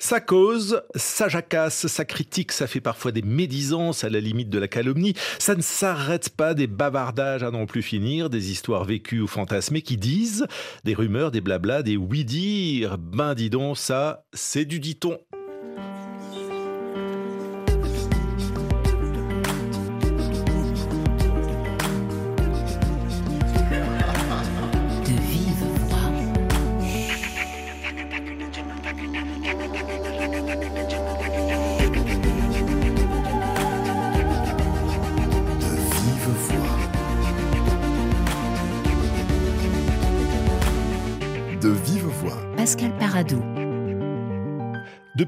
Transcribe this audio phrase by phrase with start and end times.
[0.00, 4.58] Ça cause, ça jacasse, ça critique, ça fait parfois des médisances à la limite de
[4.60, 5.14] la calomnie.
[5.40, 9.82] Ça ne s'arrête pas des bavardages à non plus finir, des histoires vécues ou fantasmées
[9.82, 10.46] qui disent,
[10.84, 12.96] des rumeurs, des blablas, des oui-dire.
[12.96, 15.18] Ben dis donc, ça, c'est du dit-on.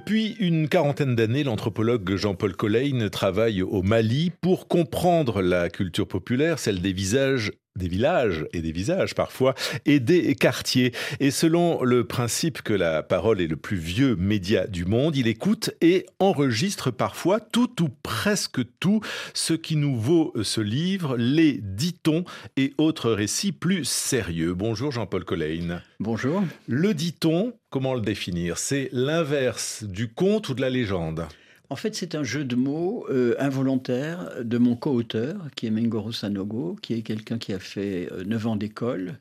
[0.01, 6.59] Depuis une quarantaine d'années, l'anthropologue Jean-Paul Colleine travaille au Mali pour comprendre la culture populaire,
[6.59, 9.55] celle des visages des villages et des visages parfois,
[9.87, 10.93] et des quartiers.
[11.21, 15.27] Et selon le principe que la parole est le plus vieux média du monde, il
[15.27, 19.01] écoute et enregistre parfois tout ou presque tout
[19.35, 22.25] ce qui nous vaut ce livre, les dit-on
[22.57, 24.55] et autres récits plus sérieux.
[24.55, 25.83] Bonjour Jean-Paul Colleine.
[26.01, 26.43] Bonjour.
[26.67, 28.59] Le dit-on, comment le définir?
[28.59, 31.27] C'est l'inverse du conte ou de la légende?
[31.71, 36.13] En fait, c'est un jeu de mots euh, involontaire de mon co-auteur, qui est Mengoro
[36.13, 39.21] Sanogo, qui est quelqu'un qui a fait euh, 9 ans d'école,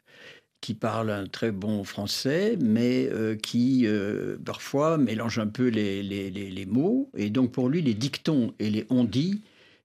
[0.62, 6.04] qui parle un très bon français, mais euh, qui euh, parfois mélange un peu les,
[6.04, 7.10] les, mots.
[7.16, 9.42] Et donc pour lui, les dictons et les on-dit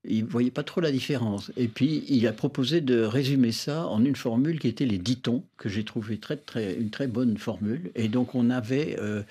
[0.06, 1.50] il ne voyait pas trop la différence.
[1.56, 5.44] Et puis, il a proposé de résumer ça en une formule qui était les ditons,
[5.56, 7.90] que j'ai trouvé très, très, une très bonne formule.
[7.94, 9.22] Et donc, on avait, euh,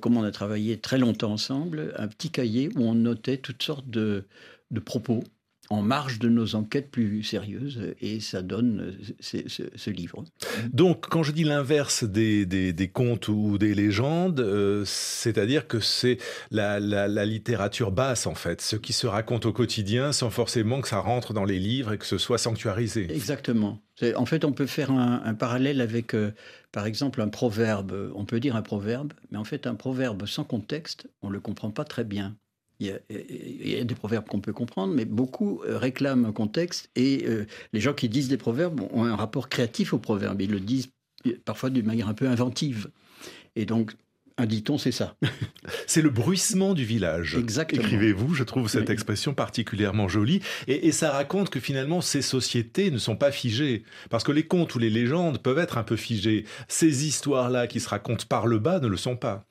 [0.00, 3.88] comme on a travaillé très longtemps ensemble, un petit cahier où on notait toutes sortes
[3.88, 4.24] de,
[4.70, 5.24] de propos
[5.70, 10.24] en marge de nos enquêtes plus sérieuses, et ça donne ce, ce, ce livre.
[10.72, 15.80] Donc, quand je dis l'inverse des, des, des, contes ou des légendes, euh, c'est-à-dire que
[15.80, 16.18] c'est
[16.50, 20.80] la, la, la, littérature basse, en fait, ce qui se raconte au quotidien sans forcément
[20.80, 23.10] que ça rentre dans les livres et que ce soit sanctuarisé.
[23.10, 23.80] Exactement.
[24.16, 26.32] En fait, on peut faire un, un parallèle avec, euh,
[26.72, 28.10] par exemple, un proverbe.
[28.14, 31.40] On peut dire un proverbe, mais en fait, un proverbe sans contexte, on ne le
[31.40, 32.36] comprend pas très bien.
[32.82, 36.24] Il y, a, il y a, des proverbes qu'on peut comprendre, mais beaucoup euh, réclament
[36.24, 40.00] un contexte et euh, les gens qui disent des proverbes ont un rapport créatif aux
[40.00, 40.40] proverbes.
[40.40, 40.88] Ils le disent
[41.44, 42.90] parfois d'une manière un peu inventive.
[43.54, 43.92] Et donc,
[44.36, 45.14] un dit-on, c'est ça.
[45.86, 47.36] c'est le bruissement du village.
[47.36, 47.82] Exactement.
[47.82, 48.92] Écrivez-vous, je trouve cette oui.
[48.92, 50.40] expression particulièrement jolie.
[50.66, 53.84] Et, et, ça raconte que finalement, ces sociétés ne sont pas figées.
[54.10, 56.46] Parce que les contes ou les légendes peuvent être un peu figées.
[56.66, 59.46] Ces histoires-là qui se racontent par le bas ne le sont pas.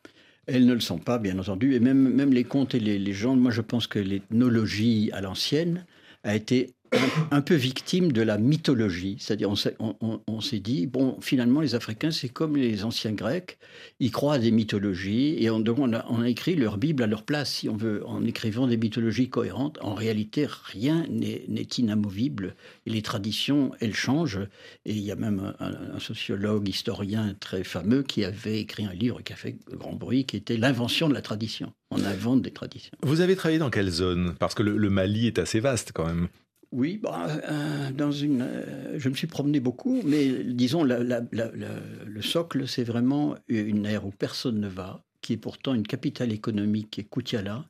[0.48, 1.76] Elles ne le sont pas, bien entendu.
[1.76, 5.86] Et même, même les contes et les légendes, moi je pense que l'ethnologie à l'ancienne
[6.24, 6.74] a été
[7.32, 9.16] un, peu victime de la mythologie.
[9.20, 13.58] C'est-à-dire, on s'est dit, bon, finalement, les Africains, c'est comme les anciens Grecs,
[14.00, 17.52] ils croient à des mythologies, et on, on a, écrit leur Bible à leur place,
[17.52, 19.78] si on veut, en écrivant des mythologies cohérentes.
[19.82, 24.42] En réalité, rien n'est inamovible, et les traditions, elles changent.
[24.86, 29.22] Et il y a même un, sociologue, historien très fameux qui avait écrit un livre
[29.22, 31.74] qui a fait grand bruit, qui était L'invention de la tradition.
[31.90, 32.92] On invente des traditions.
[33.02, 34.36] Vous avez travaillé dans quelle zone?
[34.38, 36.28] Parce que le Mali est assez vaste quand même.
[36.72, 42.68] Oui, bah, euh, dans une, euh, je me suis promené beaucoup, mais disons, le socle,
[42.68, 47.02] c'est vraiment une aire où personne ne va, qui est pourtant une capitale économique, qui
[47.02, 47.66] est Koutiala,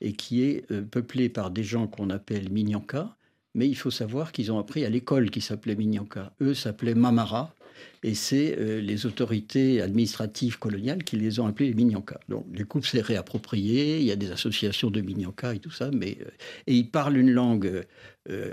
[0.00, 3.14] et qui est euh, peuplée par des gens qu'on appelle Minyanka,
[3.54, 6.32] mais il faut savoir qu'ils ont appris à l'école qui s'appelait Minyanka.
[6.40, 7.54] Eux s'appelaient Mamara,
[8.02, 12.20] et c'est euh, les autorités administratives coloniales qui les ont appelés les Minyanka.
[12.28, 15.90] Donc, du coup, c'est réapproprié, il y a des associations de Minyanka et tout ça,
[15.92, 16.30] mais, euh,
[16.66, 17.84] et ils parlent une langue
[18.30, 18.52] euh,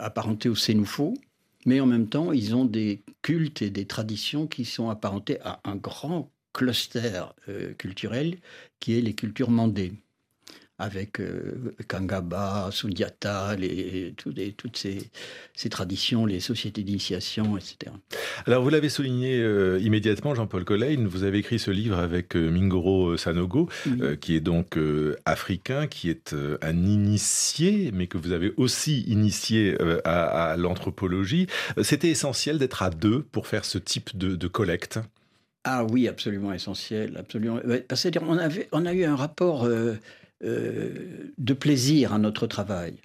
[0.00, 1.14] apparentée au Sénoufo,
[1.64, 5.60] mais en même temps, ils ont des cultes et des traditions qui sont apparentés à
[5.64, 7.22] un grand cluster
[7.76, 8.38] culturel
[8.80, 9.92] qui est les cultures mandées
[10.78, 14.98] avec euh, Kangaba, Sundiata, les, tout, les, toutes ces,
[15.54, 17.92] ces, traditions, les sociétés d'initiation, etc.
[18.46, 22.50] Alors vous l'avez souligné euh, immédiatement, Jean-Paul Colleine, vous avez écrit ce livre avec euh,
[22.50, 24.16] Mingoro Sanogo, mmh.
[24.16, 29.00] qui est donc euh, africain, qui est euh, un initié, mais que vous avez aussi
[29.02, 31.46] initié euh, à, à l'anthropologie.
[31.82, 35.00] C'était essentiel d'être à deux pour faire ce type de, de collecte
[35.68, 37.58] ah oui, absolument essentiel, absolument.
[37.92, 39.96] C'est-à-dire, on avait, on a eu un rapport euh, euh,
[40.42, 42.96] de plaisir à notre travail.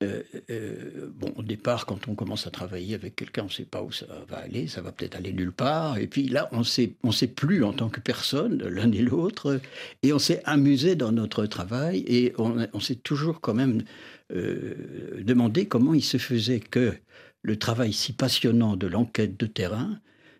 [0.00, 3.64] Euh, euh, bon, au départ, quand on commence à travailler avec quelqu'un, on ne sait
[3.64, 5.98] pas où ça va aller, ça va peut-être aller nulle part.
[5.98, 9.60] Et puis là, on sait, sait plus en tant que personne, l'un et l'autre,
[10.04, 13.82] et on s'est amusé dans notre travail, et on, s'est toujours quand même
[14.32, 16.94] euh, demandé comment il se faisait que
[17.42, 19.98] le travail si passionnant de l'enquête de terrain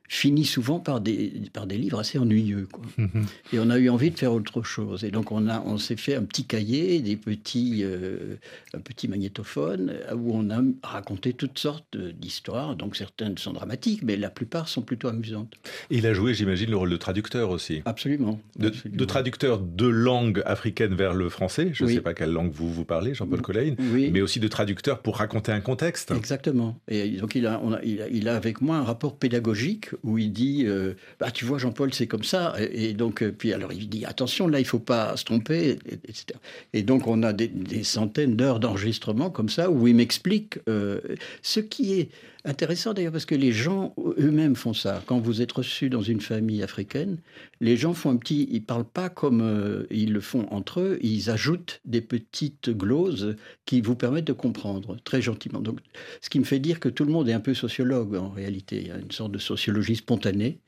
[0.09, 2.67] finit souvent par des, par des livres assez ennuyeux.
[2.73, 2.85] Quoi.
[2.97, 3.27] Mhm.
[3.53, 5.05] Et on a eu envie de faire autre chose.
[5.05, 8.37] Et donc on, a, on s'est fait un petit cahier, des petits, euh,
[8.73, 12.75] un petit magnétophone, où on a raconté toutes sortes d'histoires.
[12.75, 15.55] Donc certaines sont dramatiques, mais la plupart sont plutôt amusantes.
[15.91, 17.83] Et il a joué, j'imagine, le rôle de traducteur aussi.
[17.85, 18.41] Absolument.
[18.59, 21.71] De, traducteur de langue africaine vers le français.
[21.75, 23.77] Je ne sais pas quelle langue vous, vous parlez, Jean-Paul Colline.
[23.79, 26.13] Mais aussi de traducteur pour raconter un contexte.
[26.13, 26.79] Exactement.
[26.89, 30.33] Et donc il a, il a, il a avec moi un rapport pédagogique où il
[30.33, 32.55] dit euh, bah, Tu vois, Jean-Paul, c'est comme ça.
[32.59, 35.79] Et, donc, euh, puis alors il dit Attention, là, il ne faut pas se tromper,
[36.05, 36.39] etc.
[36.73, 37.51] Et donc, on a des,
[37.85, 41.01] centaines d'heures d'enregistrement comme ça où il m'explique euh,
[41.43, 42.11] ce qui est
[42.49, 45.03] intéressant d'ailleurs parce que les gens eux-mêmes font ça.
[45.07, 47.19] Quand vous êtes reçu dans une famille africaine,
[47.61, 48.49] les gens font un petit.
[48.51, 53.37] Ils parlent pas comme ils le font entre eux, ils ajoutent des petites gloses
[53.67, 55.61] qui vous permettent de comprendre très gentiment.
[55.61, 55.79] Donc,
[56.21, 58.81] ce qui me fait dire que tout le monde est un peu sociologue en réalité.
[58.81, 60.59] Il y a une sorte de sociologie spontanée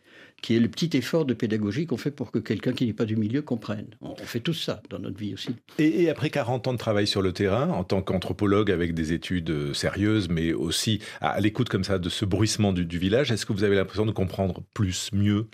[0.43, 3.05] qui est le petit effort de pédagogie qu'on fait pour que quelqu'un qui n'est pas
[3.05, 3.87] du milieu comprenne.
[4.01, 5.55] On fait tout ça dans notre vie aussi.
[5.79, 9.51] Et, après 40 ans de travail sur le terrain, en tant qu'anthropologue avec des études
[9.51, 13.53] euh, sérieuses, mais aussi à, l'écoute comme ça de ce bruissement du, village, est-ce que
[13.53, 15.49] vous avez l'impression de comprendre plus, mieux?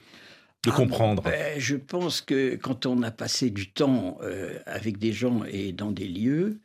[0.65, 4.99] De ah, comprendre ben, Je pense que quand on a passé du temps euh, avec
[4.99, 6.59] des gens et dans des lieux,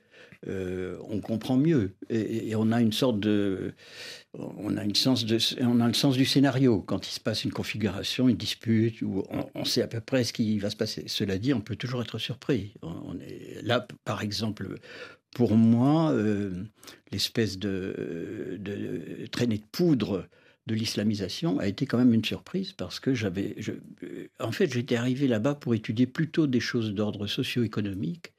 [0.48, 1.94] euh, on comprend mieux.
[2.10, 3.74] Et, on a une sorte de.
[4.34, 6.82] On a, sens de, le sens du scénario.
[6.82, 9.24] Quand il se passe une configuration, une dispute, où
[9.54, 11.04] on, sait à peu près ce qui va se passer.
[11.08, 12.74] Cela dit, on peut toujours être surpris.
[13.62, 14.80] Là, par exemple,
[15.36, 16.64] pour moi, euh,
[17.12, 20.28] l'espèce de, de, traînée de poudre
[20.68, 23.56] de l'islamisation a été quand même une surprise parce que j'avais.
[24.40, 28.34] En fait, j'étais arrivé là-bas pour étudier plutôt des choses d'ordre socio-économique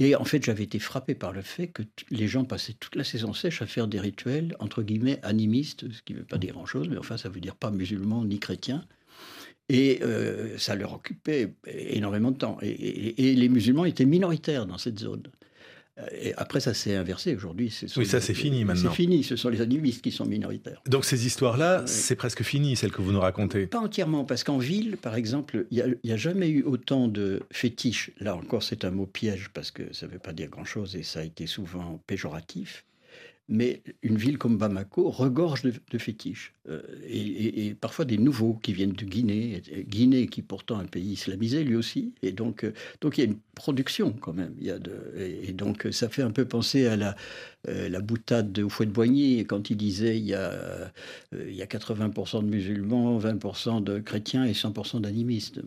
[0.00, 3.04] et en fait, j'avais été frappé par le fait que les gens passaient toute la
[3.04, 6.54] saison sèche à faire des rituels, entre guillemets, animistes, ce qui ne veut pas dire
[6.54, 8.84] grand-chose, mais enfin, ça veut dire pas musulmans ni chrétiens.
[9.68, 12.58] Et euh, ça leur occupait énormément de temps.
[12.60, 15.22] et, les musulmans étaient minoritaires dans cette zone.
[16.10, 17.36] Et après, ça s'est inversé.
[17.36, 18.90] Aujourd'hui, oui, ça c'est fini maintenant.
[18.90, 19.22] C'est fini.
[19.22, 20.82] Ce sont les animistes qui sont minoritaires.
[20.86, 23.66] Donc ces histoires-là, c'est presque fini, celles que vous nous racontez.
[23.66, 28.10] Pas entièrement, parce qu'en ville, par exemple, il n'y a, jamais eu autant de fétiches.
[28.18, 31.02] Là encore, c'est un mot piège parce que ça ne veut pas dire grand-chose et
[31.02, 32.84] ça a été souvent péjoratif.
[33.48, 36.54] Mais une ville comme Bamako regorge de, fétiches.
[36.70, 39.60] Euh, et, parfois des nouveaux qui viennent de Guinée.
[39.86, 42.14] Guinée qui est pourtant un pays islamisé lui aussi.
[42.22, 44.54] Et donc, euh, donc il y a une production quand même.
[44.54, 47.16] De, et, donc ça fait un peu penser à la,
[47.68, 50.90] euh, la boutade de Fouet-de-Boigny quand il disait il y a,
[51.32, 55.60] il y a 80% de musulmans, 20% de chrétiens et 100% d'animistes.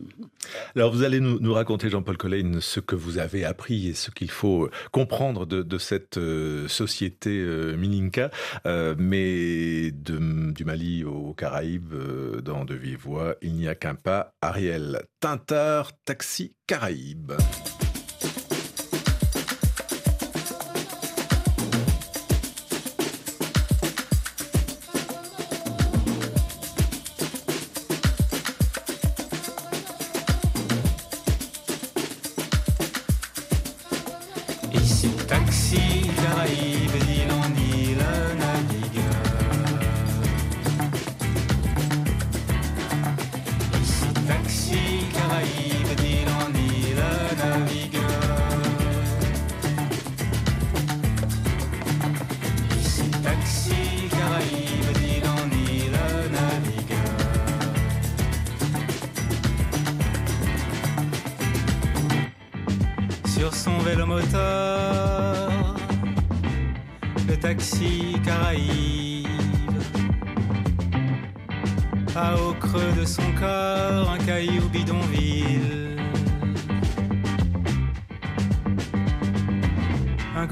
[0.74, 4.30] Alors vous allez nous, raconter, Jean-Paul Colline, ce que vous avez appris et ce qu'il
[4.32, 6.18] faut comprendre de, de cette
[6.66, 8.30] société Mininka,
[8.66, 13.08] euh, mais du Mali aux Caraïbes, euh, dans De Vive
[13.42, 14.34] il n'y a qu'un pas.
[14.42, 17.32] Ariel Tintar, Taxi Caraïbes.
[35.28, 37.07] taxi Caraïbes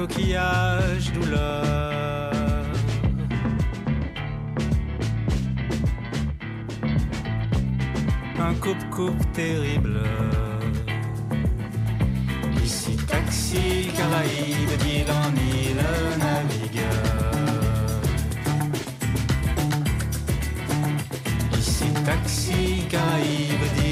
[0.07, 2.33] coquillage douleur.
[8.39, 10.01] Un coupe-coupe terrible.
[12.65, 15.85] Ici taxi, Caraïbe, d'île en île,
[16.19, 18.01] navigueur.
[21.59, 23.86] Ici taxi, Caraïbe, d'île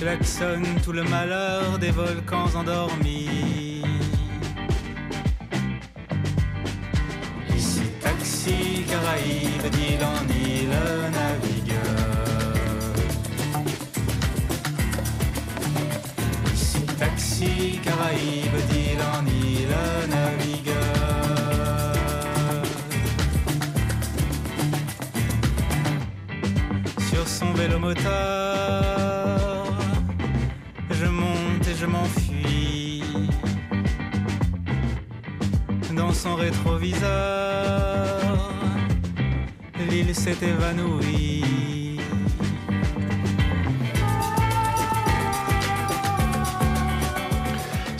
[0.00, 3.82] klaxonne tout le malheur des volcans endormis.
[7.54, 10.78] Ici taxi Caraïbes, d'île en île
[11.18, 11.80] navigue.
[16.54, 18.79] Ici taxi, Caraïbes,
[30.90, 33.02] je monte et je m'enfuis.
[35.96, 37.08] Dans son rétroviseur,
[39.88, 41.59] l'île s'est évanouie.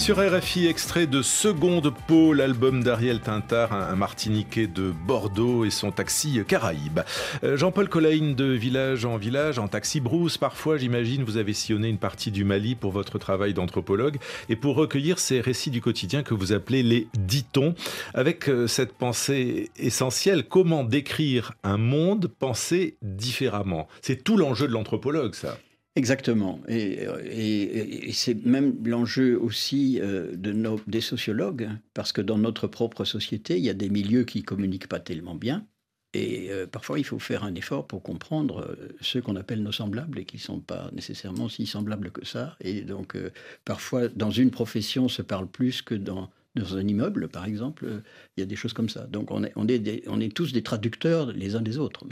[0.01, 5.93] Sur RFI, extrait de Seconde Peau, l'album d'Ariel Tintard, un, Martiniquais de Bordeaux et son
[5.93, 7.01] taxi Caraïbes.
[7.45, 11.89] Euh, Jean-Paul Collayne de village en village, en taxi brousse parfois, j'imagine, vous avez sillonné
[11.89, 14.17] une partie du Mali pour votre travail d'anthropologue
[14.49, 17.75] et pour recueillir ces récits du quotidien que vous appelez les ditons,
[18.15, 23.87] avec euh, cette pensée essentielle, comment décrire un monde pensé différemment?
[24.01, 25.59] C'est tout l'enjeu de l'anthropologue, ça.
[25.97, 26.61] Exactement.
[26.69, 33.05] Et, c'est même l'enjeu aussi euh, de nos, des sociologues, parce que dans notre propre
[33.05, 35.67] société, il y a des milieux qui communiquent pas tellement bien.
[36.13, 39.73] Et euh, parfois, il faut faire un effort pour comprendre euh, ceux qu'on appelle nos
[39.73, 42.57] semblables et qui ne sont pas nécessairement si semblables que ça.
[42.61, 43.17] Et donc,
[43.65, 47.85] parfois, dans une profession, on se parle plus que dans, dans un immeuble, par exemple.
[47.87, 48.01] Euh,
[48.37, 49.07] Il y a des choses comme ça.
[49.07, 52.05] Donc, on est, on est, des- on est tous des traducteurs les uns des autres.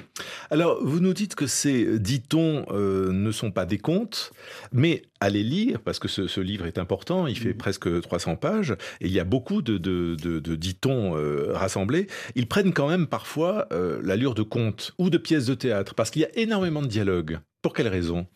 [0.50, 4.32] Alors, vous nous dites que ces ditons euh, ne sont pas des contes,
[4.72, 7.56] mais à les lire, parce que ce, ce livre est important, il fait Mhm.
[7.56, 12.06] presque 300 pages, et il y a beaucoup de, de, de, de ditons euh, rassemblés,
[12.36, 16.10] ils prennent quand même parfois euh, l'allure de contes ou de pièces de théâtre, parce
[16.10, 17.38] qu'il y a énormément de dialogues.
[17.62, 18.26] Pour quelle raison?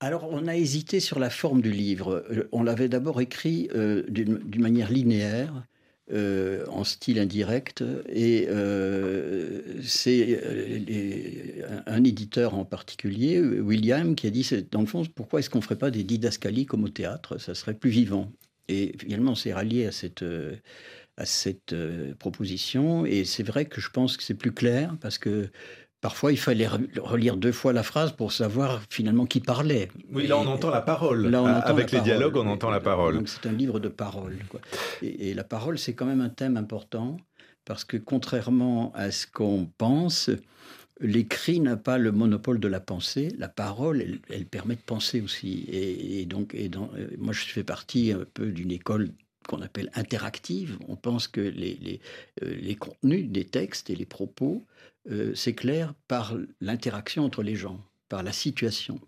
[0.00, 2.24] Alors, on a hésité sur la forme du livre.
[2.30, 5.66] Euh, On l'avait d'abord écrit euh, d'une manière linéaire,
[6.12, 8.46] euh, en style indirect, et
[9.82, 10.38] c'est
[11.86, 15.64] un, éditeur en particulier, William, qui a dit, dans le fond, pourquoi est-ce qu'on ne
[15.64, 17.38] ferait pas des didascalies comme au théâtre?
[17.38, 18.30] Ça serait plus vivant.
[18.68, 20.24] Et finalement, on s'est rallié à cette...
[21.16, 21.74] à cette
[22.18, 25.48] proposition et c'est vrai que je pense que c'est plus clair parce que
[26.04, 29.88] Parfois, il fallait re- relire deux fois la phrase pour savoir finalement qui parlait.
[30.12, 31.28] Oui, là on entend la parole.
[31.28, 33.14] Là, on entend Avec les dialogues, on entend la parole.
[33.16, 34.36] Donc c'est un livre de parole.
[34.50, 34.60] quoi.
[35.00, 37.16] Et, et la parole, c'est quand même un thème important
[37.64, 40.28] parce que contrairement à ce qu'on pense,
[41.00, 43.28] l'écrit n'a pas le monopole de la pensée.
[43.38, 45.64] La parole, elle, elle permet de penser aussi.
[45.72, 49.08] Et, et donc, et dans- euh, moi, je fais partie un peu d'une école
[49.48, 50.78] qu'on appelle interactive.
[50.88, 52.00] On pense que les, les,
[52.42, 54.62] euh, les contenus des textes et les propos
[55.10, 59.00] euh, s'éclairent par l'interaction entre les gens, par la situation.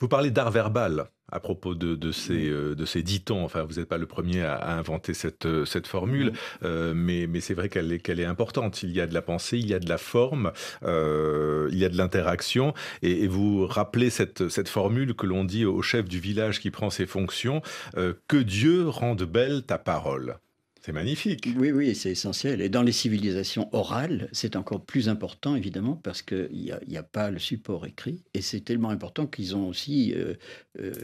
[0.00, 3.04] Vous parlez d'art verbal à propos de, de ces, euh, de ces.
[3.30, 6.32] Enfin, vous n'êtes pas le premier à, à inventer cette, euh, cette formule,
[6.62, 8.82] euh, mais, mais c'est vrai qu'elle est, qu'elle est importante.
[8.82, 10.52] Il y a de la pensée, il y a de la forme,
[10.84, 12.72] euh, il y a de l'interaction.
[13.02, 16.70] Et, et vous rappelez cette, cette formule que l'on dit au chef du village qui
[16.70, 17.60] prend ses fonctions,
[17.96, 20.38] euh, que Dieu rende belle ta parole.
[20.88, 21.46] C'est magnifique.
[21.58, 22.62] Oui, oui, c'est essentiel.
[22.62, 27.02] Et dans les civilisations orales, c'est encore plus important, évidemment, parce qu'il n'y a, a
[27.02, 28.24] pas le support écrit.
[28.32, 30.32] Et c'est tellement important qu'ils ont aussi euh,
[30.80, 30.94] euh,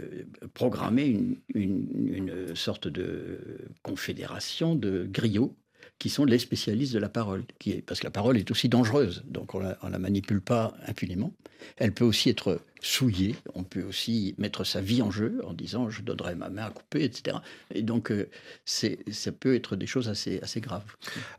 [0.54, 3.38] programmé une, une- sorte de
[3.82, 5.54] confédération de griots
[5.98, 7.44] qui sont les spécialistes de la parole.
[7.58, 11.34] Qui parce que la parole est aussi dangereuse, donc on on la manipule pas impunément.
[11.76, 15.88] Elle peut aussi être souillée, on peut aussi mettre sa vie en jeu en disant
[15.90, 17.38] je donnerai ma main à couper, etc.
[17.74, 18.28] Et donc euh,
[18.64, 20.84] c'est, ça peut être des choses assez, assez graves.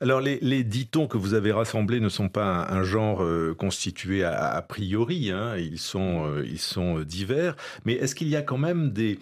[0.01, 3.53] Alors, les, les ditons que vous avez rassemblés ne sont pas un, un genre euh,
[3.53, 8.41] constitué a priori, hein, ils, sont, euh, ils sont divers, mais est-ce qu'il y a
[8.41, 9.19] quand même des,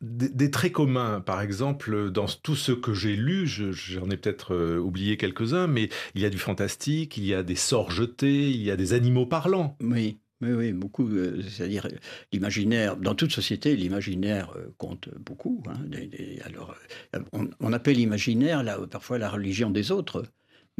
[0.00, 1.20] des, des traits communs?
[1.20, 5.66] Par exemple, dans tout ce que j'ai lu, je- j'en ai peut-être euh, oublié quelques-uns,
[5.66, 8.76] mais il y a du fantastique, il y a des sorts jetés, il y a
[8.76, 9.76] des animaux parlants.
[9.82, 10.18] Oui.
[10.40, 11.06] Oui, oui, beaucoup.
[11.08, 11.90] euh, C'est-à-dire, euh,
[12.32, 15.62] l'imaginaire, dans toute société, l'imaginaire euh, compte beaucoup.
[15.68, 15.74] hein,
[16.44, 16.74] alors,
[17.32, 20.24] on, on appelle imaginaire, là, parfois, la religion des autres.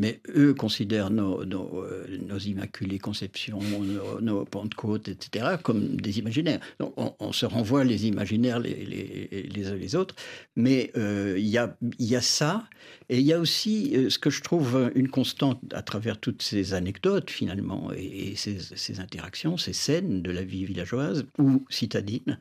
[0.00, 6.60] Mais eux considèrent nos, euh, nos immaculées conceptions, nos, nos Pentecôtes, etc., comme des imaginaires.
[6.96, 10.14] On, se renvoie les imaginaires les, uns les autres.
[10.56, 12.64] Mais euh, il y, a, y a ça.
[13.10, 16.40] Et il y a aussi euh, ce que je trouve une constante à travers toutes
[16.40, 21.66] ces anecdotes, finalement, et, et ces, ces interactions, ces scènes de la vie villageoise ou
[21.68, 22.38] citadine,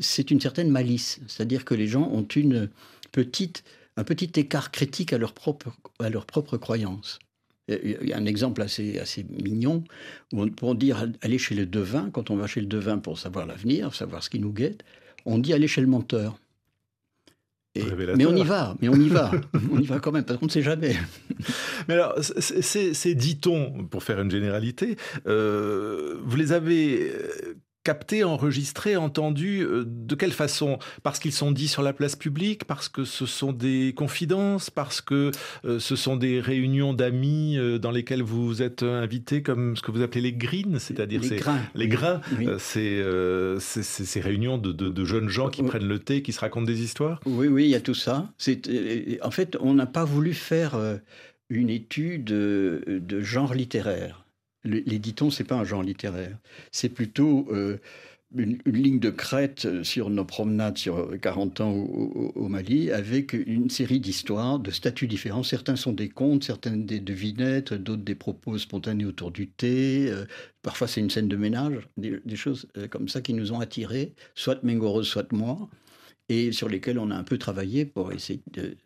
[0.00, 1.20] c'est une certaine malice.
[1.28, 2.68] C'est-à-dire que les gens ont une
[3.12, 3.62] petite,
[3.96, 7.18] un petit écart critique à leur propre, à leur propre croyance.
[7.68, 9.82] Il y a un exemple assez, assez mignon
[10.32, 13.18] où on, pour dire aller chez le devin, quand on va chez le devin pour
[13.18, 14.84] savoir l'avenir, savoir ce qui nous guette,
[15.24, 16.38] on dit aller chez le menteur.
[17.74, 19.32] mais on y va, mais on y va,
[19.72, 20.94] on y va quand même, parce qu'on ne sait jamais.
[21.88, 27.12] Mais alors, ces dit-on, pour faire une généralité, euh, vous les avez
[27.86, 30.80] captés, enregistrés, entendus euh, De quelle façon?
[31.04, 35.00] Parce qu'ils sont dits sur la place publique Parce que ce sont des confidences Parce
[35.00, 35.30] que
[35.64, 39.92] euh, ce sont des réunions d'amis euh, dans lesquelles vous êtes invité comme ce que
[39.92, 41.60] vous appelez les greens, c'est-à-dire les grains.
[41.76, 42.20] Les grains,
[42.58, 43.04] c'est
[43.60, 47.20] ces réunions de, jeunes gens qui prennent le thé, qui se racontent des histoires?
[47.24, 48.28] Oui, oui, il y a tout ça.
[49.22, 50.76] En fait, on n'a pas voulu faire
[51.48, 54.25] une étude de genre littéraire
[54.66, 56.36] les ditons, c'est pas un genre littéraire.
[56.72, 57.78] C'est plutôt euh,
[58.36, 63.70] une, ligne de crête euh, sur nos promenades sur 40 ans au, Mali, avec une
[63.70, 65.42] série d'histoires, de statuts différents.
[65.42, 70.06] Certains sont des contes, certains des devinettes, d'autres des propos spontanés autour du thé.
[70.08, 70.24] Euh,
[70.62, 74.62] parfois, c'est une scène de ménage, des, choses comme ça qui nous ont attirés, soit
[74.62, 75.68] Mengoro, soit moi
[76.28, 78.76] et sur lesquels on a un peu travaillé pour essayer de,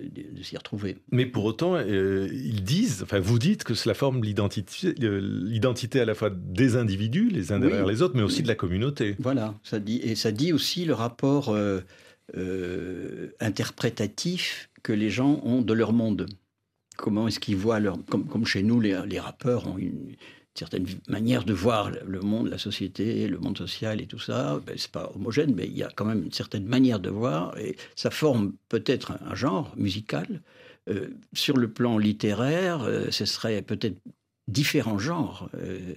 [0.42, 0.99] s'y retrouver.
[1.11, 6.00] Mais pour autant, euh, ils disent, enfin vous dites que cela forme l'identité, euh, l'identité
[6.00, 9.16] à la fois des individus, les uns derrière les autres, mais aussi de la communauté.
[9.18, 11.80] Voilà, ça dit, et ça dit aussi le rapport euh,
[13.40, 16.26] interprétatif que les gens ont de leur monde.
[16.97, 18.04] Comment est-ce qu'ils voient leur...
[18.06, 20.14] Comme, comme chez nous, les, les rappeurs ont une
[20.54, 24.61] certaine manière de voir le monde, la société, le monde social et tout ça.
[24.66, 27.57] Ben, c'est pas homogène, mais il y a quand même une certaine manière de voir
[27.59, 30.42] et ça forme peut-être un, genre musical.
[30.88, 33.97] Euh, sur le plan littéraire, euh, ce serait peut-être
[34.49, 35.49] différents genres.
[35.54, 35.95] Euh,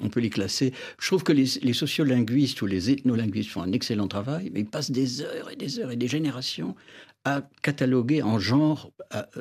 [0.00, 0.72] on peut les classer.
[1.00, 4.66] Je trouve que les, les, sociolinguistes ou les ethnolinguistes font un excellent travail, mais ils
[4.66, 6.76] passent des heures et des heures et des générations
[7.24, 8.92] à cataloguer en genres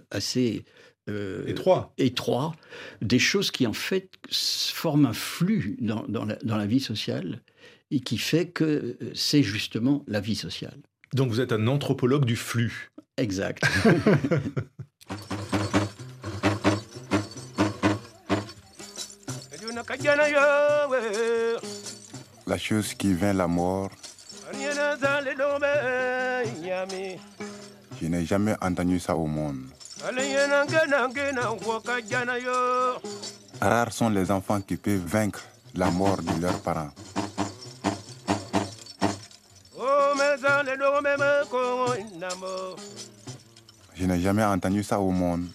[0.10, 0.65] assez
[1.10, 1.94] euh, étroit.
[1.98, 2.56] étroit,
[3.02, 7.42] des choses qui en fait forment un flux dans, dans, la, vie sociale
[7.92, 10.78] et qui fait que euh, c'est justement la vie sociale.
[11.14, 12.92] Donc vous êtes un anthropologue du flux.
[13.18, 13.64] Exact.
[22.48, 23.92] La chose qui vint la mort,
[28.02, 29.75] je n'ai jamais entendu ça au monde.
[33.62, 35.41] Rares sont les enfants qui peuvent vaincre
[35.75, 36.91] la mort de leurs parents.
[43.95, 45.47] Je n'ai jamais entendu ça au monde.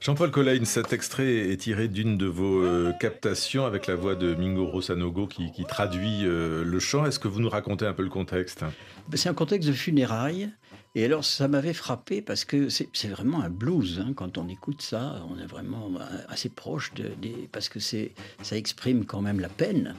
[0.00, 4.34] Jean-Paul Collin, cet extrait est tiré d'une de vos euh, captations avec la voix de
[4.34, 7.06] Mingo Rosanogo qui, traduit euh, le chant.
[7.06, 8.64] Est-ce que vous nous racontez un peu le contexte?
[9.08, 10.50] Ben, C'est un contexte de funérailles
[10.96, 14.02] et alors, ça m'avait frappé parce que c'est vraiment un blues.
[14.04, 15.92] Hein, quand on écoute ça, on est vraiment
[16.28, 17.48] assez proche de, des.
[17.52, 19.94] Parce que ça exprime quand même la peine,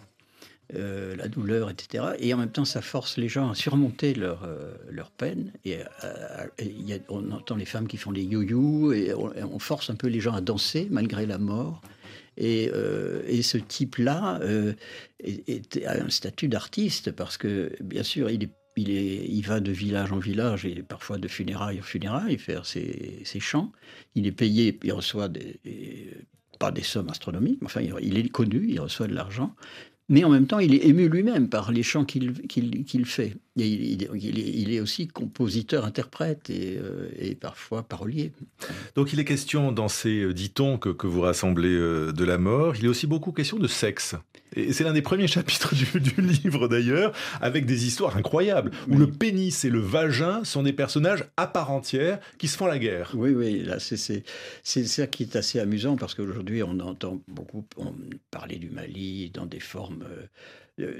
[0.75, 2.15] euh, la douleur, etc.
[2.19, 5.53] Et en même temps, ça force les gens à surmonter leur, euh, leur peine.
[5.63, 10.07] Et, euh, on entend les femmes qui font des you-you, et on, force un peu
[10.07, 11.81] les gens à danser malgré la mort.
[12.37, 12.71] Et,
[13.27, 18.49] et ce type-là a un statut d'artiste parce que, bien sûr, il est
[18.89, 23.39] il, va de village en village et parfois de funérailles en funérailles faire ses, ses
[23.39, 23.71] chants.
[24.15, 25.29] Il est payé, il reçoit
[26.59, 29.55] pas des sommes astronomiques, mais enfin, il est connu, il reçoit de l'argent
[30.11, 33.33] mais en même temps, il est ému lui-même par les chants qu'il fait.
[33.59, 38.31] Et il, est, aussi compositeur, interprète et, euh, et, parfois parolier.
[38.95, 42.37] Donc il est question dans ces euh, dit-on que, que, vous rassemblez euh, de la
[42.37, 44.15] mort, il est aussi beaucoup question de sexe.
[44.55, 47.11] Et c'est l'un des premiers chapitres du, du livre d'ailleurs,
[47.41, 51.71] avec des histoires incroyables, où le pénis et le vagin sont des personnages à part
[51.71, 53.11] entière qui se font la guerre.
[53.15, 54.23] Oui, oui, là c'est
[54.63, 57.65] ça qui est assez amusant, parce qu'aujourd'hui on entend beaucoup
[58.31, 60.05] parler du Mali dans des formes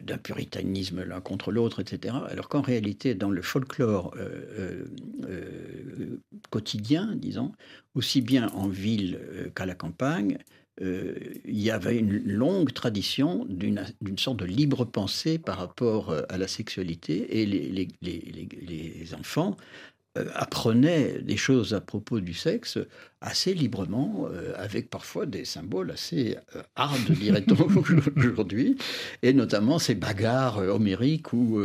[0.03, 2.15] d'un puritanisme l'un contre l'autre, etc.
[2.29, 4.85] Alors qu'en réalité, dans le folklore euh, euh,
[5.29, 7.51] euh, quotidien, disons,
[7.95, 9.19] aussi bien en ville
[9.55, 10.37] qu'à la campagne,
[10.79, 16.47] il y avait une longue tradition d'une sorte de libre pensée par rapport à la
[16.47, 19.57] sexualité et les, les enfants
[20.17, 22.77] euh, apprenait des choses à propos du sexe
[23.21, 27.55] assez librement, euh, avec parfois des symboles assez euh, hard, dirait-on
[28.17, 28.77] aujourd'hui,
[29.21, 31.61] et notamment ces bagarres homériques où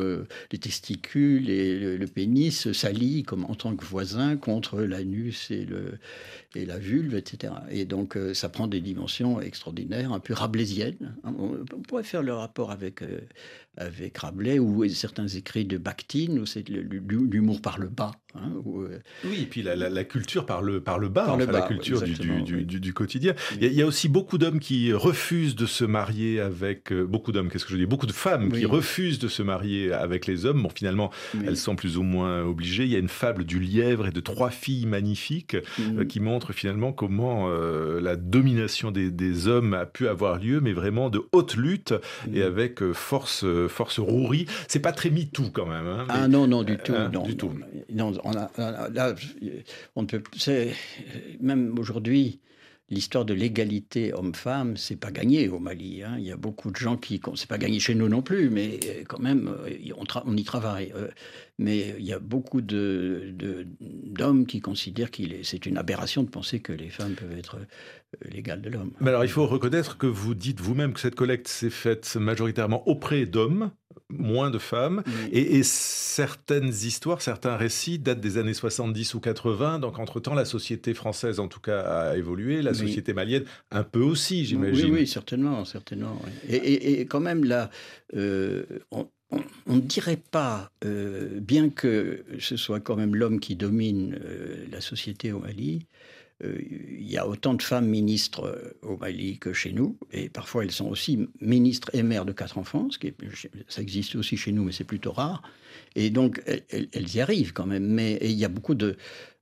[0.52, 5.98] les testicules et le, pénis s'allient comme en tant que voisins contre l'anus et le,
[6.56, 7.52] et la vulve, etc.
[7.70, 11.14] Et donc euh, ça prend des dimensions extraordinaires, un peu rabelaisiennes.
[11.24, 13.20] On, pourrait faire le rapport avec, euh,
[13.76, 18.12] avec Rabelais ou certains écrits de Bakhtin, où c'est l'humour par le bas.
[18.34, 22.64] Hein, euh, oui, et puis la, culture par le, par le bas, la culture du,
[22.64, 23.34] du, quotidien.
[23.60, 26.92] Il y, a, aussi beaucoup d'hommes qui refusent de se marier avec...
[26.92, 30.26] beaucoup d'hommes, qu'est-ce que je dis Beaucoup de femmes qui refusent de se marier avec
[30.26, 30.62] les hommes.
[30.62, 31.10] Bon, finalement,
[31.46, 32.84] elles sont plus ou moins obligées.
[32.84, 36.06] Il y a une fable du lièvre et de trois filles magnifiques mm.
[36.06, 41.10] qui montrent finalement comment euh, la domination des, hommes a pu avoir lieu, mais vraiment
[41.10, 41.94] de haute lutte
[42.32, 44.46] et avec euh, force, euh, force rourie.
[44.68, 45.86] C'est pas très MeToo quand même.
[45.86, 46.92] Hein, ah non, non, du tout.
[47.12, 47.52] non, du tout.
[47.92, 48.50] Non, on a,
[48.90, 49.14] là,
[49.94, 50.22] on ne peut.
[51.40, 52.40] Même aujourd'hui,
[52.88, 56.02] l'histoire de l'égalité homme-femme, c'est pas gagné au Mali.
[56.02, 56.16] Hein.
[56.18, 58.78] Il y a beaucoup de gens qui, c'est pas gagné chez nous non plus, mais
[58.86, 60.92] euh, quand même, euh, on, y travaille.
[60.94, 61.08] Euh.
[61.58, 63.34] Mais il y a beaucoup de,
[63.80, 67.58] d'hommes qui considèrent qu'il est, c'est une aberration de penser que les femmes peuvent être
[68.30, 68.92] l'égale de l'homme.
[69.00, 72.86] Mais alors, il faut reconnaître que vous dites vous-même que cette collecte s'est faite majoritairement
[72.88, 73.72] auprès d'hommes,
[74.18, 75.02] moins de femmes.
[75.32, 79.78] Et, certaines histoires, certains récits datent des années 70 ou 80.
[79.80, 82.62] Donc, entre-temps, la société française, en tout cas, a évolué.
[82.62, 84.86] La société malienne, un peu aussi, j'imagine.
[84.86, 85.64] Oui, oui, certainement.
[85.64, 87.70] certainement et, quand même, là,
[88.14, 89.08] euh, on,
[89.66, 94.80] ne dirait pas, euh, bien que ce soit quand même l'homme qui domine euh, la
[94.80, 95.86] société au Mali,
[96.44, 100.64] il y a autant de femmes ministres euh, au Mali que chez nous, et parfois
[100.64, 103.12] elles sont aussi ministres et mères de quatre enfants, ce qui
[103.68, 105.42] ça existe aussi chez nous, mais c'est plutôt rare.
[105.94, 107.86] Et donc elles, y arrivent quand même.
[107.86, 108.96] Mais il y a beaucoup de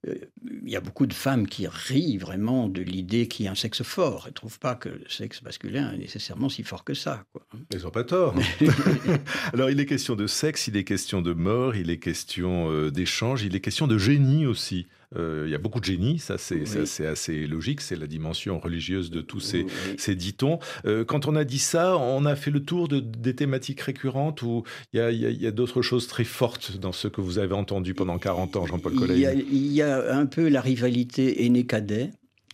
[0.06, 0.14] euh,
[0.62, 3.56] il y a beaucoup de femmes qui rient vraiment de l'idée qu'il y a un
[3.56, 4.24] sexe fort.
[4.26, 7.24] Elles ne trouvent pas que le sexe masculin est nécessairement si fort que ça.
[7.32, 7.44] Quoi.
[7.72, 8.34] Elles n'ont pas tort.
[9.52, 13.42] Alors il est question de sexe, il est question de mort, il est question d'échange,
[13.42, 14.86] il est question de génie aussi.
[15.16, 19.10] Euh, il y a beaucoup de génie, ça c'est assez logique, c'est la dimension religieuse
[19.10, 19.66] de tous ces,
[19.98, 20.58] ces dit-on.
[20.86, 24.42] Euh, quand on a dit ça, on a fait le tour de, des thématiques récurrentes
[24.42, 28.18] ou il y a, d'autres choses très fortes dans ce que vous avez entendu pendant
[28.18, 29.14] 40 ans, Jean-Paul Collet
[29.50, 32.10] il, y a un peu la rivalité aîné-cadet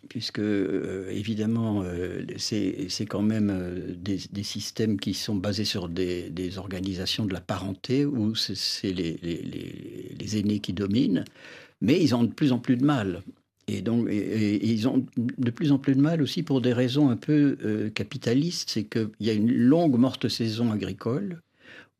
[0.08, 1.84] puisque euh, évidemment
[2.36, 8.34] c'est quand même des, systèmes qui sont basés sur des, organisations de la parenté où
[8.34, 11.24] c'est les, les, les, aînés qui dominent
[11.80, 13.22] mais ils ont de plus en plus de mal.
[13.68, 17.16] Et donc, ils ont de plus en plus de mal aussi pour des raisons un
[17.16, 18.70] peu euh, capitalistes.
[18.70, 21.40] C'est qu'il y a une longue morte saison agricole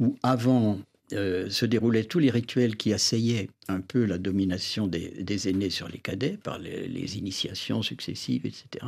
[0.01, 0.81] où avant
[1.13, 5.89] euh, se déroulaient tous les rituels qui assayaient un peu la domination des, aînés sur
[5.89, 8.87] les cadets par les, initiations successives, etc.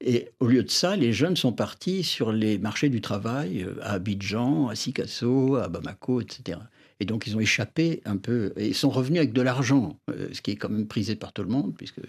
[0.00, 3.74] Et au lieu de ça, les jeunes sont partis sur les marchés du travail euh,
[3.82, 6.58] à Abidjan, à Sikasso, à Bamako, etc.
[7.00, 10.28] Et donc, ils ont échappé un peu, et ils sont revenus avec de l'argent, euh,
[10.32, 12.00] ce qui est quand même prisé par tout le monde, puisque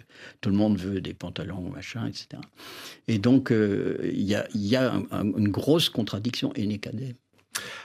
[0.41, 2.41] tout le monde veut des pantalons, machin, etc.
[3.07, 4.35] Et donc, euh, il y
[4.75, 7.15] a, une grosse contradiction aîné-cadet.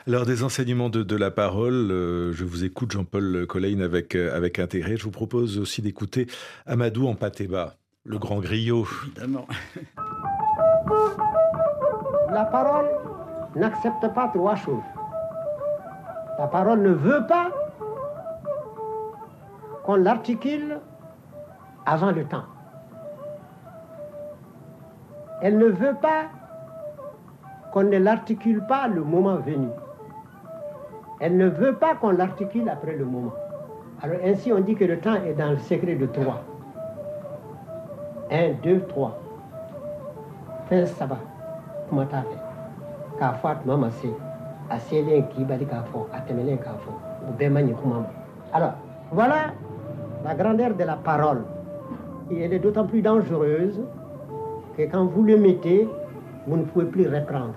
[0.06, 4.96] Alors, des enseignements de, la parole, euh, je vous écoute, Jean-Paul Colline, avec, avec intérêt.
[4.96, 6.26] Je vous propose aussi d'écouter
[6.66, 8.86] Amadou en Patéba, le grand griot.
[9.06, 9.46] Évidemment.
[12.32, 12.86] La parole
[13.56, 14.82] n'accepte pas trois choses.
[16.40, 17.50] La parole ne veut pas
[19.84, 20.78] qu'on l'articule
[21.84, 22.44] avant le temps.
[25.42, 26.28] Elle ne veut pas
[27.74, 29.68] qu'on ne l'articule pas le moment venu.
[31.20, 33.34] Elle ne veut pas qu'on l'articule après le moment.
[34.00, 36.42] Alors ainsi on dit que le temps est dans le secret de trois.
[38.30, 39.18] Un, deux, trois.
[40.70, 41.18] Fais ça va.
[41.90, 43.66] Comment t'as fait?
[43.66, 43.90] maman
[48.52, 48.72] alors
[49.12, 49.36] voilà
[50.24, 51.42] la grandeur de la parole.
[52.30, 53.80] Elle est d'autant plus dangereuse
[54.76, 55.88] que quand vous le mettez
[56.46, 57.54] vous ne pouvez plus reprendre.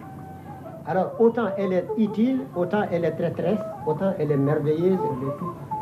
[0.87, 4.97] Alors autant elle est utile autant elle est traîtresse autant elle est merveilleuse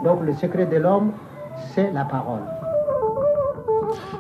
[0.04, 1.12] donc le secret de l'homme
[1.74, 2.42] c'est la parole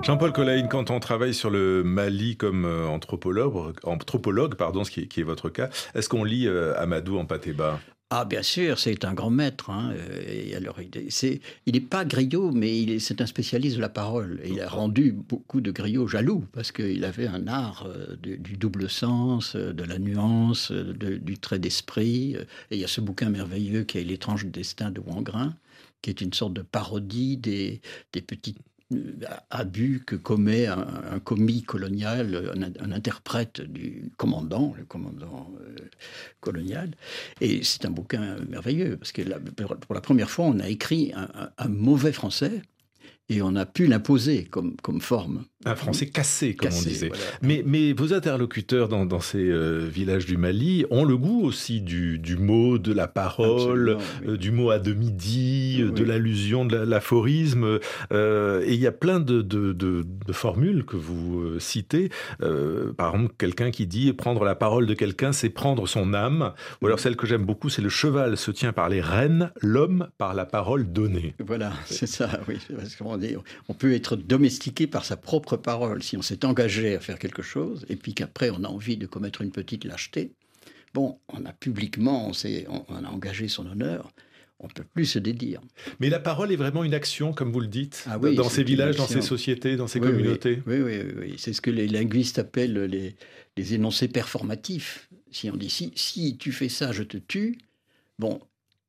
[0.03, 5.01] Jean-Paul Collin, quand on travaille sur le Mali comme euh, anthropologue, anthropologue pardon, ce qui
[5.01, 7.79] est, votre cas, est-ce qu'on lit euh, Amadou en Patéba
[8.13, 9.69] ah, bien sûr, c'est un grand maître.
[9.69, 9.93] Hein.
[10.27, 14.41] Et alors, il n'est pas griot, mais c'est un spécialiste de la parole.
[14.43, 18.89] Il a rendu beaucoup de griots jaloux, parce qu'il avait un art euh, du, double
[18.89, 22.35] sens, de la nuance, du trait d'esprit.
[22.69, 25.55] Et il y a ce bouquin merveilleux qui est L'étrange destin de Wangrin,
[26.01, 27.79] qui est une sorte de parodie des,
[28.11, 28.70] des petites euh,
[29.49, 35.75] abus que commet un, commis colonial, un, interprète du commandant, le commandant euh,
[36.39, 36.91] colonial.
[37.39, 39.21] Et c'est un bouquin merveilleux, parce que
[39.55, 42.61] pour la première fois, on a écrit un, mauvais français
[43.31, 45.43] et on a pu l'imposer comme, comme forme.
[45.63, 47.07] Un français cassé, comme Cassé, on disait.
[47.09, 47.23] voilà.
[47.43, 51.81] Mais, mais vos interlocuteurs dans, dans ces euh, villages du Mali ont le goût aussi
[51.81, 54.27] du, du mot, de la parole, oui.
[54.29, 57.77] euh, du mot à demi-dit, euh, de l'allusion, de la- l'aphorisme.
[58.11, 62.09] euh, et il y a plein de, de- de- de formules que vous citez.
[62.97, 66.53] Par exemple, quelqu'un qui dit prendre la parole de quelqu'un, c'est prendre son âme.
[66.81, 70.07] Ou alors celle que j'aime beaucoup, c'est le cheval se tient par les rênes, l'homme
[70.17, 71.35] par la parole donnée.
[71.39, 72.57] Voilà, c'est ça, oui.
[72.75, 73.20] Parce qu'on
[73.69, 77.41] on peut être domestiqué par sa propre parole si on s'est engagé à faire quelque
[77.41, 80.31] chose et puis qu'après on a envie de commettre une petite lâcheté.
[80.93, 82.31] Bon, on a publiquement, on,
[82.69, 84.11] on- on a engagé son honneur,
[84.59, 85.61] on ne peut plus se dédire.
[85.99, 88.63] Mais la parole est vraiment une action, comme vous le dites, Ah oui, dans ces
[88.63, 90.61] villages, dans ces sociétés, dans ces oui, communautés.
[90.67, 91.35] Oui, oui, oui, oui.
[91.37, 93.15] C'est ce que les linguistes appellent les,
[93.57, 95.09] les énoncés performatifs.
[95.31, 97.57] Si on dit si, si tu fais ça, je te tue,
[98.19, 98.39] bon,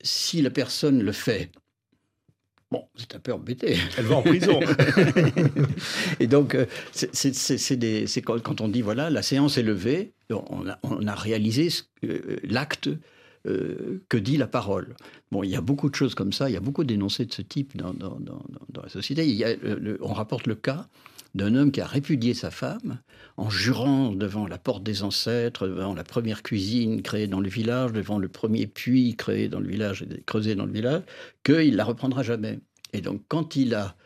[0.03, 1.51] si la personne le fait,
[2.73, 3.77] bon, c'est un peu embêté.
[3.99, 4.59] Elle va en prison.
[6.21, 11.07] Et donc, euh, c'est- quand, on dit, voilà, la séance est levée, on a, on
[11.07, 11.69] a réalisé
[12.05, 12.89] euh, l'acte
[13.47, 14.95] euh, que dit la parole.
[15.31, 17.33] Bon, il y a beaucoup de choses comme ça, il y a beaucoup d'énoncés de
[17.33, 19.27] ce type dans, dans- dans- dans la société.
[19.27, 20.87] Il y a le- le- on rapporte le cas
[21.35, 23.01] d'un homme qui a répudié sa femme
[23.37, 27.92] en jurant devant la porte des ancêtres, devant la première cuisine créée dans le village,
[27.92, 31.03] devant le premier puits créé dans le village, creusé dans le village,
[31.42, 32.61] qu'il la reprendra jamais.
[32.92, 33.97] Et donc, quand il a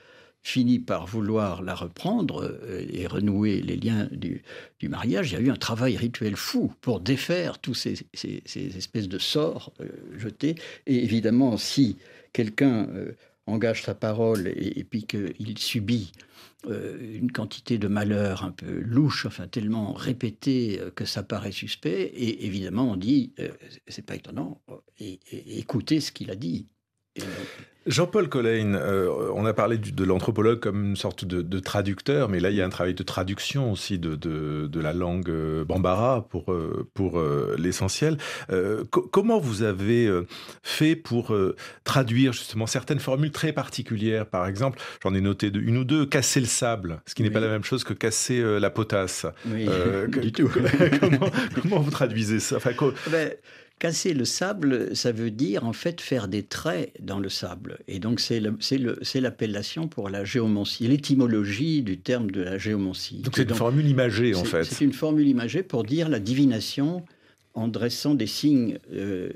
[0.47, 4.45] fini par vouloir la reprendre euh, et renouer les liens du,
[4.89, 8.07] mariage, il y a eu un travail rituel fou pour défaire tous ces
[8.55, 10.55] espèces de sorts euh, jetés.
[10.87, 11.97] Et évidemment, si
[12.33, 16.13] quelqu'un euh, engage sa parole et, puis qu'il subit
[16.67, 21.53] euh, une quantité de malheurs un peu louches, enfin tellement répétés euh, que ça paraît
[21.53, 23.51] suspect, et évidemment on dit, euh,
[23.89, 24.61] c'est pas étonnant,
[24.99, 26.69] et, et- écoutez ce qu'il a dit.
[27.87, 32.29] Jean-Paul Collayne, euh, on a parlé du- de l'anthropologue comme une sorte de, de traducteur,
[32.29, 35.31] mais là il y a un travail de traduction aussi de, de- de la langue
[35.31, 38.19] euh, bambara pour, euh, pour euh, l'essentiel.
[38.51, 40.11] Euh, co- comment vous avez
[40.65, 41.33] fait pour
[41.85, 44.27] traduire justement certaines formules très particulières?
[44.27, 47.35] Par exemple, j'en ai noté une ou deux, casser le sable, ce qui n'est Oui.
[47.35, 49.27] pas la même chose que casser la potasse.
[49.47, 49.69] oui,
[50.23, 50.51] du tout.
[51.01, 52.57] comment, comment vous traduisez ça?
[52.57, 53.31] Enfin, co- Ben,
[53.79, 57.79] casser le sable, ça veut dire en fait faire des traits dans le sable.
[57.89, 58.41] Et donc c'est
[59.21, 63.19] l'appellation pour la géomancie, l'étymologie du terme de la géomancie.
[63.23, 64.65] Donc c'est une formule imagée en fait.
[64.65, 67.05] C'est une formule imagée pour dire la divination
[67.57, 69.31] en dressant des signes euh,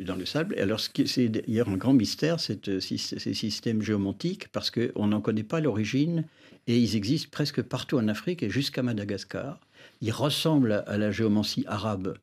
[0.00, 0.54] dans le sable.
[0.58, 2.98] Alors, c'est d'ailleurs un grand mystère, cette, euh, ces
[3.34, 6.24] systèmes géomantiques, parce qu'on n'en connaît pas l'origine,
[6.66, 9.58] et ils existent presque partout en Afrique et jusqu'à Madagascar.
[10.02, 12.14] Ils ressemblent à la géomancie arabe.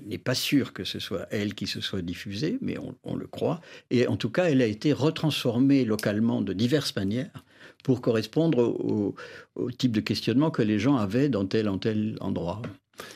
[0.00, 3.26] N'est pas sûr que ce soit elle qui se soit diffusée, mais on, on le
[3.26, 3.60] croit.
[3.90, 7.44] Et en tout cas, elle a été retransformée localement de diverses manières
[7.84, 9.14] pour correspondre au,
[9.54, 12.62] au type de questionnement que les gens avaient dans tel en tel endroit.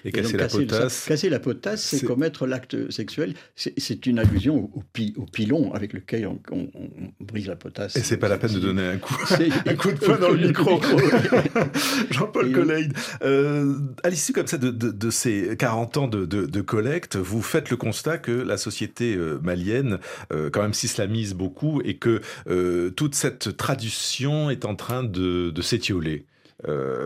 [0.05, 1.05] Et Et casser donc, la casser potasse.
[1.07, 3.35] casser la potasse, c'est commettre l'acte sexuel.
[3.55, 7.57] C'est- une allusion au, au pi- au pilon avec lequel on, on- on brise la
[7.57, 7.95] potasse.
[7.97, 10.31] Et c'est pas la peine de donner un coup, C'est- un coup de poing dans
[10.31, 10.81] le micro.
[12.11, 17.17] Jean-Paul Collayne, euh, à l'issue comme ça de, de- de ces 40 ans de, collecte,
[17.17, 19.99] vous faites le constat que la société euh, malienne,
[20.33, 25.53] euh, quand même, s'islamise beaucoup et que euh, toute cette tradition est en train de,
[25.61, 26.25] s'étioler.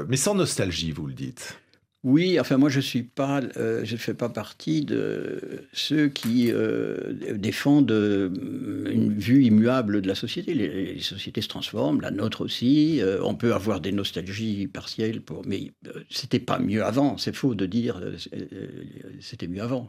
[0.09, 1.59] Mais sans nostalgie, vous le dites.
[2.03, 5.39] Oui, enfin moi je suis pas, euh, je ne fais pas partie de
[5.75, 8.31] ceux qui euh, défendent euh,
[8.91, 10.55] une vue immuable de la société.
[10.55, 13.01] Les, les sociétés se transforment, la nôtre aussi.
[13.03, 15.73] euh, on peut avoir des nostalgies partielles, pour, mais
[16.09, 17.19] c'était pas mieux avant.
[17.19, 18.01] C'est faux de dire
[19.21, 19.89] c'était mieux avant.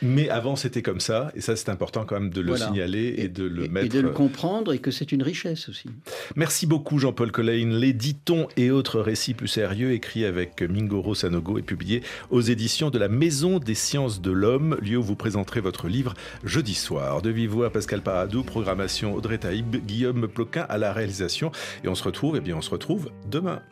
[0.00, 2.66] Mais avant, c'était comme ça, et ça, c'est important quand même de le Voilà.
[2.66, 3.86] signaler et, de le et, mettre.
[3.86, 5.88] et de le comprendre et que c'est une richesse aussi.
[6.36, 7.74] Merci beaucoup Jean-Paul Collayne.
[7.74, 12.90] Les ditons et autres récits plus sérieux écrits avec Mingoro Sanogo est publié aux éditions
[12.90, 16.12] de la Maison des Sciences de l'Homme, lieu où vous présenterez votre livre
[16.44, 17.22] jeudi soir.
[17.22, 21.50] De vive voix Pascal Paradou, programmation Audrey Taïb, Guillaume Ploquin à la réalisation.
[21.84, 23.62] Et on se retrouve, eh bien on se retrouve demain.